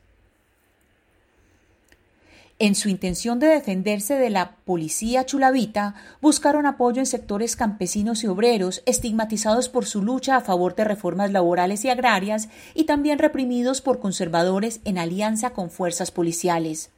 En 2.58 2.74
su 2.74 2.88
intención 2.88 3.38
de 3.40 3.48
defenderse 3.48 4.16
de 4.16 4.30
la 4.30 4.56
policía 4.64 5.26
chulavita, 5.26 5.94
buscaron 6.22 6.66
apoyo 6.66 7.02
en 7.02 7.06
sectores 7.06 7.58
campesinos 7.58 8.24
y 8.24 8.28
obreros 8.28 8.82
estigmatizados 8.86 9.68
por 9.68 9.86
su 9.86 10.02
lucha 10.02 10.38
a 10.38 10.42
favor 10.42 10.74
de 10.74 10.86
reformas 10.86 11.32
laborales 11.32 11.84
y 11.84 11.90
agrarias 11.90 12.48
y 12.74 12.86
también 12.86 13.20
reprimidos 13.20 13.82
por 13.82 14.00
conservadores 14.00 14.80
en 14.86 14.98
alianza 14.98 15.50
con 15.50 15.70
fuerzas 15.70 16.12
policiales. 16.12 16.92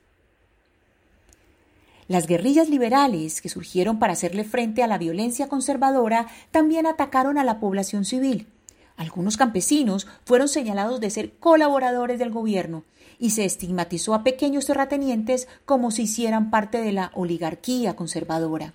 Las 2.07 2.25
guerrillas 2.25 2.69
liberales, 2.69 3.41
que 3.41 3.49
surgieron 3.49 3.99
para 3.99 4.13
hacerle 4.13 4.45
frente 4.45 4.81
a 4.81 4.87
la 4.87 4.97
violencia 4.97 5.49
conservadora, 5.49 6.27
también 6.51 6.87
atacaron 6.87 7.37
a 7.37 7.43
la 7.43 7.59
población 7.59 8.05
civil. 8.05 8.47
Algunos 8.95 9.35
campesinos 9.35 10.07
fueron 10.23 10.47
señalados 10.47 11.01
de 11.01 11.09
ser 11.09 11.33
colaboradores 11.33 12.17
del 12.17 12.31
gobierno 12.31 12.83
y 13.19 13.31
se 13.31 13.45
estigmatizó 13.45 14.13
a 14.13 14.23
pequeños 14.23 14.65
terratenientes 14.65 15.47
como 15.65 15.91
si 15.91 16.03
hicieran 16.03 16.49
parte 16.49 16.81
de 16.81 16.93
la 16.93 17.11
oligarquía 17.13 17.95
conservadora. 17.95 18.73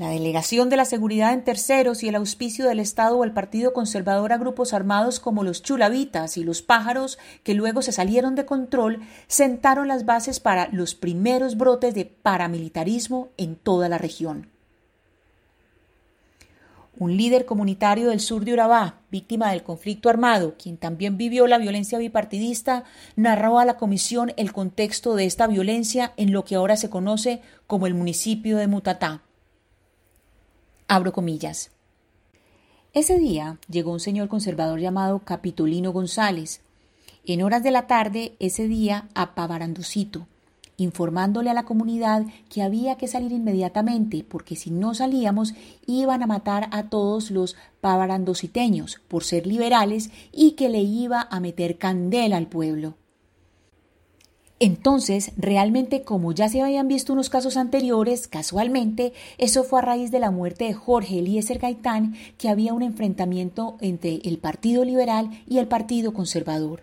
La 0.00 0.08
delegación 0.08 0.70
de 0.70 0.78
la 0.78 0.86
seguridad 0.86 1.34
en 1.34 1.44
terceros 1.44 2.02
y 2.02 2.08
el 2.08 2.14
auspicio 2.14 2.64
del 2.64 2.80
Estado 2.80 3.18
o 3.18 3.24
el 3.24 3.32
Partido 3.32 3.74
Conservador 3.74 4.32
a 4.32 4.38
grupos 4.38 4.72
armados 4.72 5.20
como 5.20 5.44
los 5.44 5.62
chulavitas 5.62 6.38
y 6.38 6.42
los 6.42 6.62
pájaros, 6.62 7.18
que 7.42 7.52
luego 7.52 7.82
se 7.82 7.92
salieron 7.92 8.34
de 8.34 8.46
control, 8.46 9.00
sentaron 9.26 9.88
las 9.88 10.06
bases 10.06 10.40
para 10.40 10.68
los 10.72 10.94
primeros 10.94 11.58
brotes 11.58 11.94
de 11.94 12.06
paramilitarismo 12.06 13.28
en 13.36 13.56
toda 13.56 13.90
la 13.90 13.98
región. 13.98 14.48
Un 16.96 17.18
líder 17.18 17.44
comunitario 17.44 18.08
del 18.08 18.20
sur 18.20 18.46
de 18.46 18.54
Urabá, 18.54 19.00
víctima 19.10 19.50
del 19.50 19.62
conflicto 19.62 20.08
armado, 20.08 20.54
quien 20.56 20.78
también 20.78 21.18
vivió 21.18 21.46
la 21.46 21.58
violencia 21.58 21.98
bipartidista, 21.98 22.84
narró 23.16 23.58
a 23.58 23.66
la 23.66 23.76
comisión 23.76 24.32
el 24.38 24.54
contexto 24.54 25.14
de 25.14 25.26
esta 25.26 25.46
violencia 25.46 26.14
en 26.16 26.32
lo 26.32 26.46
que 26.46 26.54
ahora 26.54 26.78
se 26.78 26.88
conoce 26.88 27.42
como 27.66 27.86
el 27.86 27.92
municipio 27.92 28.56
de 28.56 28.66
Mutatá. 28.66 29.24
Abro 30.92 31.12
comillas. 31.12 31.70
Ese 32.94 33.16
día 33.16 33.58
llegó 33.68 33.92
un 33.92 34.00
señor 34.00 34.26
conservador 34.26 34.80
llamado 34.80 35.20
Capitolino 35.20 35.92
González. 35.92 36.62
En 37.24 37.42
horas 37.42 37.62
de 37.62 37.70
la 37.70 37.86
tarde, 37.86 38.34
ese 38.40 38.66
día, 38.66 39.08
a 39.14 39.36
Pavaranducito, 39.36 40.26
informándole 40.78 41.48
a 41.48 41.54
la 41.54 41.62
comunidad 41.62 42.26
que 42.48 42.64
había 42.64 42.96
que 42.96 43.06
salir 43.06 43.30
inmediatamente 43.30 44.26
porque 44.28 44.56
si 44.56 44.72
no 44.72 44.92
salíamos 44.92 45.54
iban 45.86 46.24
a 46.24 46.26
matar 46.26 46.68
a 46.72 46.88
todos 46.88 47.30
los 47.30 47.54
pavarandositeños 47.80 49.00
por 49.06 49.22
ser 49.22 49.46
liberales 49.46 50.10
y 50.32 50.52
que 50.56 50.68
le 50.68 50.80
iba 50.80 51.28
a 51.30 51.38
meter 51.38 51.78
candela 51.78 52.36
al 52.36 52.48
pueblo. 52.48 52.96
Entonces, 54.62 55.32
realmente, 55.38 56.02
como 56.02 56.32
ya 56.32 56.50
se 56.50 56.60
habían 56.60 56.86
visto 56.86 57.14
unos 57.14 57.30
casos 57.30 57.56
anteriores, 57.56 58.28
casualmente, 58.28 59.14
eso 59.38 59.64
fue 59.64 59.78
a 59.78 59.82
raíz 59.82 60.10
de 60.10 60.20
la 60.20 60.30
muerte 60.30 60.64
de 60.64 60.74
Jorge 60.74 61.20
Eliezer 61.20 61.58
Gaitán, 61.58 62.14
que 62.36 62.50
había 62.50 62.74
un 62.74 62.82
enfrentamiento 62.82 63.78
entre 63.80 64.16
el 64.22 64.36
Partido 64.36 64.84
Liberal 64.84 65.30
y 65.48 65.58
el 65.58 65.66
Partido 65.66 66.12
Conservador. 66.12 66.82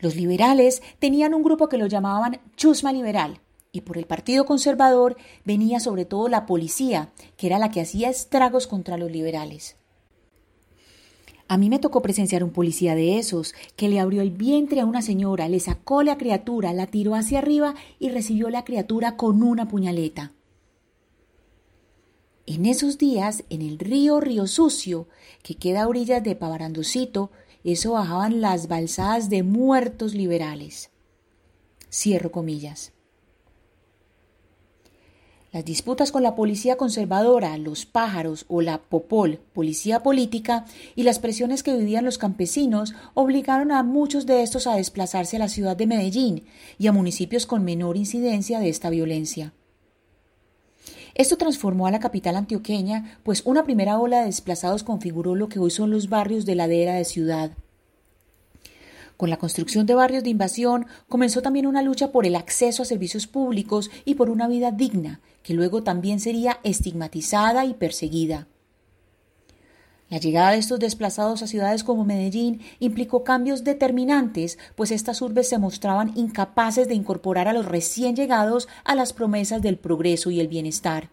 Los 0.00 0.16
liberales 0.16 0.82
tenían 0.98 1.32
un 1.32 1.44
grupo 1.44 1.68
que 1.68 1.78
lo 1.78 1.86
llamaban 1.86 2.40
Chusma 2.56 2.92
Liberal, 2.92 3.40
y 3.70 3.82
por 3.82 3.96
el 3.96 4.06
Partido 4.06 4.44
Conservador 4.44 5.16
venía 5.44 5.78
sobre 5.78 6.06
todo 6.06 6.28
la 6.28 6.44
policía, 6.44 7.12
que 7.36 7.46
era 7.46 7.60
la 7.60 7.70
que 7.70 7.82
hacía 7.82 8.10
estragos 8.10 8.66
contra 8.66 8.96
los 8.96 9.12
liberales. 9.12 9.77
A 11.48 11.56
mí 11.56 11.70
me 11.70 11.78
tocó 11.78 12.02
presenciar 12.02 12.44
un 12.44 12.50
policía 12.50 12.94
de 12.94 13.18
esos, 13.18 13.54
que 13.74 13.88
le 13.88 14.00
abrió 14.00 14.20
el 14.20 14.30
vientre 14.30 14.80
a 14.80 14.84
una 14.84 15.00
señora, 15.00 15.48
le 15.48 15.60
sacó 15.60 16.02
la 16.02 16.18
criatura, 16.18 16.74
la 16.74 16.86
tiró 16.86 17.14
hacia 17.14 17.38
arriba 17.38 17.74
y 17.98 18.10
recibió 18.10 18.50
la 18.50 18.64
criatura 18.64 19.16
con 19.16 19.42
una 19.42 19.66
puñaleta. 19.66 20.32
En 22.44 22.66
esos 22.66 22.98
días, 22.98 23.44
en 23.48 23.62
el 23.62 23.78
río 23.78 24.20
Río 24.20 24.46
Sucio, 24.46 25.08
que 25.42 25.54
queda 25.54 25.82
a 25.82 25.88
orillas 25.88 26.22
de 26.22 26.36
Pavarandocito, 26.36 27.30
eso 27.64 27.92
bajaban 27.92 28.42
las 28.42 28.68
balsadas 28.68 29.30
de 29.30 29.42
muertos 29.42 30.14
liberales. 30.14 30.90
Cierro 31.90 32.30
comillas. 32.30 32.92
Las 35.50 35.64
disputas 35.64 36.12
con 36.12 36.22
la 36.22 36.34
policía 36.34 36.76
conservadora, 36.76 37.56
los 37.56 37.86
pájaros 37.86 38.44
o 38.48 38.60
la 38.60 38.78
popol, 38.78 39.40
policía 39.54 40.02
política, 40.02 40.66
y 40.94 41.04
las 41.04 41.18
presiones 41.18 41.62
que 41.62 41.74
vivían 41.74 42.04
los 42.04 42.18
campesinos 42.18 42.94
obligaron 43.14 43.72
a 43.72 43.82
muchos 43.82 44.26
de 44.26 44.42
estos 44.42 44.66
a 44.66 44.76
desplazarse 44.76 45.36
a 45.36 45.38
la 45.38 45.48
ciudad 45.48 45.74
de 45.74 45.86
Medellín 45.86 46.44
y 46.78 46.86
a 46.86 46.92
municipios 46.92 47.46
con 47.46 47.64
menor 47.64 47.96
incidencia 47.96 48.60
de 48.60 48.68
esta 48.68 48.90
violencia. 48.90 49.54
Esto 51.14 51.38
transformó 51.38 51.86
a 51.86 51.90
la 51.90 51.98
capital 51.98 52.36
antioqueña, 52.36 53.18
pues 53.22 53.42
una 53.46 53.64
primera 53.64 53.98
ola 53.98 54.20
de 54.20 54.26
desplazados 54.26 54.82
configuró 54.82 55.34
lo 55.34 55.48
que 55.48 55.58
hoy 55.58 55.70
son 55.70 55.90
los 55.90 56.10
barrios 56.10 56.44
de 56.44 56.56
ladera 56.56 56.94
de 56.94 57.04
ciudad. 57.04 57.52
Con 59.18 59.30
la 59.30 59.36
construcción 59.36 59.84
de 59.84 59.96
barrios 59.96 60.22
de 60.22 60.30
invasión 60.30 60.86
comenzó 61.08 61.42
también 61.42 61.66
una 61.66 61.82
lucha 61.82 62.12
por 62.12 62.24
el 62.24 62.36
acceso 62.36 62.84
a 62.84 62.86
servicios 62.86 63.26
públicos 63.26 63.90
y 64.04 64.14
por 64.14 64.30
una 64.30 64.46
vida 64.46 64.70
digna, 64.70 65.20
que 65.42 65.54
luego 65.54 65.82
también 65.82 66.20
sería 66.20 66.60
estigmatizada 66.62 67.64
y 67.64 67.74
perseguida. 67.74 68.46
La 70.08 70.18
llegada 70.18 70.52
de 70.52 70.58
estos 70.58 70.78
desplazados 70.78 71.42
a 71.42 71.48
ciudades 71.48 71.82
como 71.82 72.04
Medellín 72.04 72.60
implicó 72.78 73.24
cambios 73.24 73.64
determinantes, 73.64 74.56
pues 74.76 74.92
estas 74.92 75.20
urbes 75.20 75.48
se 75.48 75.58
mostraban 75.58 76.12
incapaces 76.16 76.86
de 76.86 76.94
incorporar 76.94 77.48
a 77.48 77.52
los 77.52 77.66
recién 77.66 78.14
llegados 78.14 78.68
a 78.84 78.94
las 78.94 79.12
promesas 79.12 79.62
del 79.62 79.78
progreso 79.78 80.30
y 80.30 80.38
el 80.38 80.46
bienestar. 80.46 81.10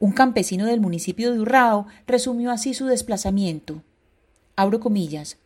Un 0.00 0.10
campesino 0.10 0.66
del 0.66 0.80
municipio 0.80 1.32
de 1.32 1.38
Urrao 1.38 1.86
resumió 2.08 2.50
así 2.50 2.74
su 2.74 2.86
desplazamiento. 2.86 3.84
Abro 4.56 4.80
comillas. 4.80 5.38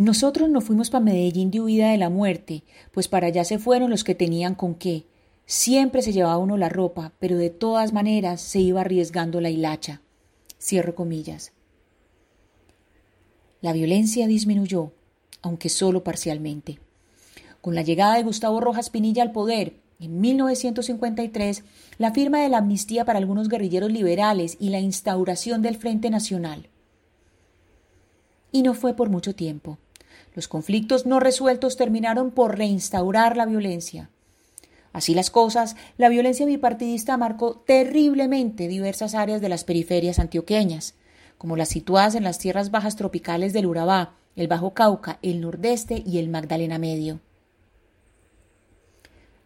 Nosotros 0.00 0.48
no 0.48 0.62
fuimos 0.62 0.88
para 0.88 1.04
Medellín 1.04 1.50
de 1.50 1.60
huida 1.60 1.90
de 1.90 1.98
la 1.98 2.08
muerte, 2.08 2.64
pues 2.90 3.06
para 3.06 3.26
allá 3.26 3.44
se 3.44 3.58
fueron 3.58 3.90
los 3.90 4.02
que 4.02 4.14
tenían 4.14 4.54
con 4.54 4.74
qué. 4.74 5.04
Siempre 5.44 6.00
se 6.00 6.14
llevaba 6.14 6.38
uno 6.38 6.56
la 6.56 6.70
ropa, 6.70 7.12
pero 7.18 7.36
de 7.36 7.50
todas 7.50 7.92
maneras 7.92 8.40
se 8.40 8.60
iba 8.60 8.80
arriesgando 8.80 9.42
la 9.42 9.50
hilacha. 9.50 10.00
Cierro 10.58 10.94
comillas. 10.94 11.52
La 13.60 13.74
violencia 13.74 14.26
disminuyó, 14.26 14.94
aunque 15.42 15.68
solo 15.68 16.02
parcialmente. 16.02 16.78
Con 17.60 17.74
la 17.74 17.82
llegada 17.82 18.14
de 18.14 18.22
Gustavo 18.22 18.58
Rojas 18.58 18.88
Pinilla 18.88 19.22
al 19.22 19.32
poder, 19.32 19.74
en 20.00 20.18
1953, 20.18 21.62
la 21.98 22.12
firma 22.12 22.40
de 22.40 22.48
la 22.48 22.56
amnistía 22.56 23.04
para 23.04 23.18
algunos 23.18 23.50
guerrilleros 23.50 23.92
liberales 23.92 24.56
y 24.58 24.70
la 24.70 24.80
instauración 24.80 25.60
del 25.60 25.76
Frente 25.76 26.08
Nacional. 26.08 26.70
Y 28.50 28.62
no 28.62 28.72
fue 28.72 28.94
por 28.94 29.10
mucho 29.10 29.34
tiempo. 29.34 29.76
Los 30.40 30.48
conflictos 30.48 31.04
no 31.04 31.20
resueltos 31.20 31.76
terminaron 31.76 32.30
por 32.30 32.56
reinstaurar 32.56 33.36
la 33.36 33.44
violencia. 33.44 34.08
Así 34.94 35.12
las 35.12 35.28
cosas, 35.28 35.76
la 35.98 36.08
violencia 36.08 36.46
bipartidista 36.46 37.18
marcó 37.18 37.56
terriblemente 37.66 38.66
diversas 38.66 39.14
áreas 39.14 39.42
de 39.42 39.50
las 39.50 39.64
periferias 39.64 40.18
antioqueñas, 40.18 40.94
como 41.36 41.58
las 41.58 41.68
situadas 41.68 42.14
en 42.14 42.24
las 42.24 42.38
tierras 42.38 42.70
bajas 42.70 42.96
tropicales 42.96 43.52
del 43.52 43.66
Urabá, 43.66 44.14
el 44.34 44.48
Bajo 44.48 44.72
Cauca, 44.72 45.18
el 45.20 45.42
Nordeste 45.42 46.02
y 46.06 46.16
el 46.16 46.30
Magdalena 46.30 46.78
Medio. 46.78 47.20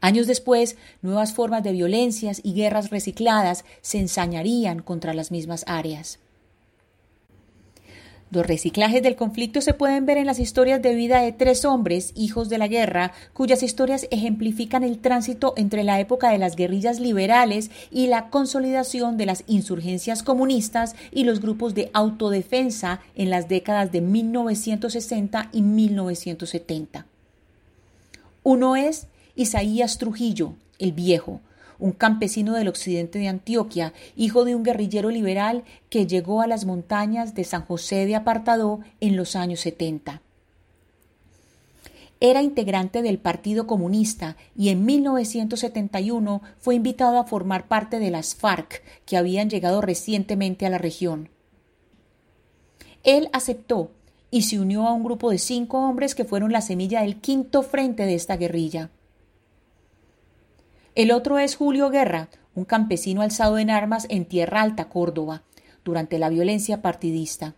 Años 0.00 0.28
después, 0.28 0.76
nuevas 1.02 1.32
formas 1.32 1.64
de 1.64 1.72
violencias 1.72 2.40
y 2.44 2.54
guerras 2.54 2.90
recicladas 2.90 3.64
se 3.80 3.98
ensañarían 3.98 4.80
contra 4.80 5.12
las 5.12 5.32
mismas 5.32 5.64
áreas. 5.66 6.20
Los 8.30 8.46
reciclajes 8.46 9.02
del 9.02 9.16
conflicto 9.16 9.60
se 9.60 9.74
pueden 9.74 10.06
ver 10.06 10.16
en 10.18 10.26
las 10.26 10.40
historias 10.40 10.82
de 10.82 10.94
vida 10.94 11.20
de 11.20 11.32
tres 11.32 11.64
hombres, 11.64 12.12
hijos 12.16 12.48
de 12.48 12.58
la 12.58 12.66
guerra, 12.66 13.12
cuyas 13.32 13.62
historias 13.62 14.08
ejemplifican 14.10 14.82
el 14.82 14.98
tránsito 14.98 15.54
entre 15.56 15.84
la 15.84 16.00
época 16.00 16.30
de 16.30 16.38
las 16.38 16.56
guerrillas 16.56 16.98
liberales 16.98 17.70
y 17.90 18.08
la 18.08 18.30
consolidación 18.30 19.16
de 19.16 19.26
las 19.26 19.44
insurgencias 19.46 20.22
comunistas 20.22 20.96
y 21.12 21.24
los 21.24 21.40
grupos 21.40 21.74
de 21.74 21.90
autodefensa 21.92 23.00
en 23.14 23.30
las 23.30 23.48
décadas 23.48 23.92
de 23.92 24.00
1960 24.00 25.50
y 25.52 25.62
1970. 25.62 27.06
Uno 28.42 28.76
es 28.76 29.06
Isaías 29.36 29.98
Trujillo, 29.98 30.54
el 30.78 30.92
viejo, 30.92 31.40
un 31.78 31.92
campesino 31.92 32.54
del 32.54 32.68
occidente 32.68 33.18
de 33.18 33.28
Antioquia, 33.28 33.92
hijo 34.16 34.44
de 34.44 34.54
un 34.54 34.62
guerrillero 34.62 35.10
liberal 35.10 35.64
que 35.90 36.06
llegó 36.06 36.40
a 36.40 36.46
las 36.46 36.64
montañas 36.64 37.34
de 37.34 37.44
San 37.44 37.64
José 37.64 38.06
de 38.06 38.16
Apartadó 38.16 38.80
en 39.00 39.16
los 39.16 39.36
años 39.36 39.60
70. 39.60 40.22
Era 42.20 42.42
integrante 42.42 43.02
del 43.02 43.18
Partido 43.18 43.66
Comunista 43.66 44.36
y 44.56 44.70
en 44.70 44.84
1971 44.86 46.40
fue 46.58 46.74
invitado 46.74 47.18
a 47.18 47.24
formar 47.24 47.68
parte 47.68 47.98
de 47.98 48.10
las 48.10 48.34
FARC 48.34 48.82
que 49.04 49.16
habían 49.16 49.50
llegado 49.50 49.80
recientemente 49.80 50.64
a 50.64 50.70
la 50.70 50.78
región. 50.78 51.28
Él 53.02 53.28
aceptó 53.32 53.90
y 54.30 54.42
se 54.42 54.58
unió 54.58 54.86
a 54.88 54.92
un 54.92 55.04
grupo 55.04 55.30
de 55.30 55.38
cinco 55.38 55.78
hombres 55.78 56.14
que 56.14 56.24
fueron 56.24 56.50
la 56.50 56.62
semilla 56.62 57.02
del 57.02 57.20
quinto 57.20 57.62
frente 57.62 58.06
de 58.06 58.14
esta 58.14 58.36
guerrilla. 58.36 58.90
El 60.94 61.10
otro 61.10 61.40
es 61.40 61.56
Julio 61.56 61.90
Guerra, 61.90 62.28
un 62.54 62.64
campesino 62.64 63.22
alzado 63.22 63.58
en 63.58 63.68
armas 63.68 64.06
en 64.10 64.26
Tierra 64.26 64.62
Alta, 64.62 64.88
Córdoba, 64.88 65.42
durante 65.84 66.20
la 66.20 66.28
violencia 66.28 66.82
partidista. 66.82 67.54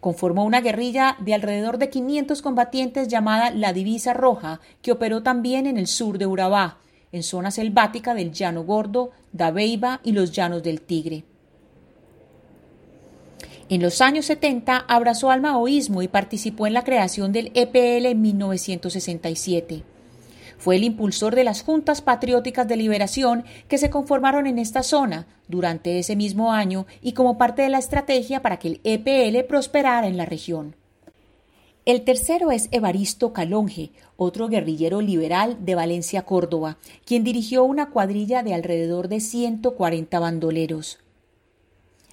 Conformó 0.00 0.46
una 0.46 0.62
guerrilla 0.62 1.18
de 1.20 1.34
alrededor 1.34 1.76
de 1.76 1.90
500 1.90 2.40
combatientes 2.40 3.08
llamada 3.08 3.50
la 3.50 3.74
Divisa 3.74 4.14
Roja, 4.14 4.60
que 4.80 4.90
operó 4.90 5.22
también 5.22 5.66
en 5.66 5.76
el 5.76 5.86
sur 5.86 6.16
de 6.16 6.24
Urabá, 6.24 6.78
en 7.12 7.22
zona 7.22 7.50
selvática 7.50 8.14
del 8.14 8.32
Llano 8.32 8.64
Gordo, 8.64 9.10
Dabeiba 9.32 10.00
y 10.02 10.12
los 10.12 10.32
Llanos 10.32 10.62
del 10.62 10.80
Tigre. 10.80 11.24
En 13.68 13.82
los 13.82 14.00
años 14.00 14.24
70 14.24 14.78
abrazó 14.78 15.30
al 15.30 15.42
maoísmo 15.42 16.00
y 16.00 16.08
participó 16.08 16.66
en 16.66 16.72
la 16.72 16.84
creación 16.84 17.32
del 17.32 17.52
EPL 17.54 18.06
en 18.06 18.22
1967. 18.22 19.84
Fue 20.60 20.76
el 20.76 20.84
impulsor 20.84 21.34
de 21.34 21.42
las 21.42 21.62
Juntas 21.62 22.02
Patrióticas 22.02 22.68
de 22.68 22.76
Liberación 22.76 23.44
que 23.66 23.78
se 23.78 23.88
conformaron 23.88 24.46
en 24.46 24.58
esta 24.58 24.82
zona 24.82 25.26
durante 25.48 25.98
ese 25.98 26.16
mismo 26.16 26.52
año 26.52 26.86
y 27.00 27.12
como 27.12 27.38
parte 27.38 27.62
de 27.62 27.70
la 27.70 27.78
estrategia 27.78 28.42
para 28.42 28.58
que 28.58 28.68
el 28.68 28.80
EPL 28.84 29.46
prosperara 29.46 30.06
en 30.06 30.18
la 30.18 30.26
región. 30.26 30.76
El 31.86 32.02
tercero 32.02 32.50
es 32.50 32.68
Evaristo 32.72 33.32
Calonge, 33.32 33.92
otro 34.18 34.48
guerrillero 34.48 35.00
liberal 35.00 35.64
de 35.64 35.74
Valencia, 35.76 36.26
Córdoba, 36.26 36.76
quien 37.06 37.24
dirigió 37.24 37.64
una 37.64 37.88
cuadrilla 37.88 38.42
de 38.42 38.52
alrededor 38.52 39.08
de 39.08 39.20
140 39.20 40.20
bandoleros. 40.20 40.98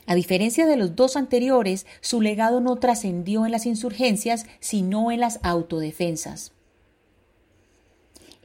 A 0.05 0.15
diferencia 0.15 0.65
de 0.65 0.77
los 0.77 0.95
dos 0.95 1.17
anteriores, 1.17 1.85
su 1.99 2.21
legado 2.21 2.61
no 2.61 2.77
trascendió 2.77 3.45
en 3.45 3.51
las 3.51 3.65
insurgencias, 3.65 4.45
sino 4.61 5.11
en 5.11 5.19
las 5.19 5.41
autodefensas. 5.43 6.53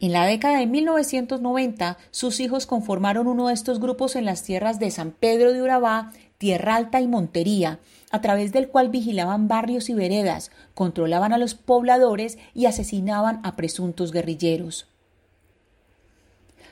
En 0.03 0.11
la 0.11 0.27
década 0.27 0.59
de 0.59 0.67
1990, 0.67 1.97
sus 2.11 2.41
hijos 2.41 2.67
conformaron 2.67 3.29
uno 3.29 3.47
de 3.47 3.55
estos 3.55 3.79
grupos 3.79 4.17
en 4.17 4.25
las 4.25 4.43
tierras 4.43 4.81
de 4.81 4.91
San 4.91 5.12
Pedro 5.12 5.53
de 5.53 5.62
Urabá, 5.62 6.11
Tierra 6.38 6.75
Alta 6.75 7.01
y 7.01 7.07
Montería, 7.07 7.79
a 8.11 8.21
través 8.21 8.51
del 8.51 8.67
cual 8.67 8.88
vigilaban 8.88 9.47
barrios 9.47 9.88
y 9.91 9.95
veredas, 9.95 10.51
controlaban 10.75 11.33
a 11.33 11.38
los 11.38 11.55
pobladores 11.55 12.37
y 12.53 12.67
asesinaban 12.67 13.38
a 13.45 13.55
presuntos 13.55 14.11
guerrilleros. 14.11 14.88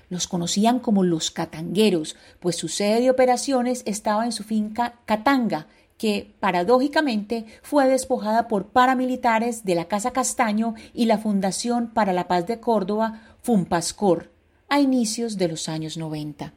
Los 0.09 0.27
conocían 0.27 0.81
como 0.81 1.05
los 1.05 1.31
catangueros, 1.31 2.16
pues 2.40 2.57
su 2.57 2.66
sede 2.66 3.01
de 3.01 3.11
operaciones 3.11 3.85
estaba 3.87 4.25
en 4.25 4.33
su 4.33 4.43
finca 4.43 4.97
Catanga, 5.05 5.69
que 6.01 6.33
paradójicamente 6.41 7.45
fue 7.61 7.87
despojada 7.87 8.49
por 8.49 8.69
paramilitares 8.69 9.67
de 9.67 9.75
la 9.75 9.85
Casa 9.85 10.13
Castaño 10.13 10.75
y 10.95 11.05
la 11.05 11.19
Fundación 11.19 11.91
para 11.91 12.15
la 12.15 12.27
Paz 12.27 12.47
de 12.47 12.59
Córdoba, 12.59 13.21
FUNPASCOR, 13.43 14.31
a 14.71 14.81
inicios 14.81 15.37
de 15.37 15.49
los 15.49 15.69
años 15.69 15.99
90. 15.99 16.55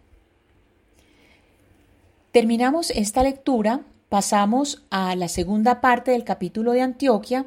Terminamos 2.32 2.90
esta 2.92 3.22
lectura, 3.22 3.82
pasamos 4.08 4.86
a 4.90 5.14
la 5.18 5.28
segunda 5.28 5.82
parte 5.82 6.12
del 6.12 6.24
capítulo 6.24 6.72
de 6.72 6.80
Antioquia, 6.80 7.46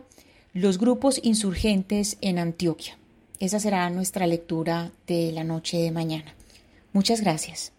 los 0.52 0.76
grupos 0.76 1.18
insurgentes 1.22 2.18
en 2.20 2.38
Antioquia. 2.38 2.98
Esa 3.40 3.58
será 3.58 3.88
nuestra 3.88 4.26
lectura 4.26 4.92
de 5.06 5.32
la 5.32 5.44
noche 5.44 5.78
de 5.78 5.92
mañana. 5.92 6.34
Muchas 6.92 7.22
gracias. 7.22 7.72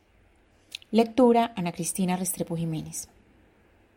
Lectura 0.89 1.53
Ana 1.55 1.71
Cristina 1.71 2.17
Restrepo 2.17 2.57
Jiménez. 2.57 3.09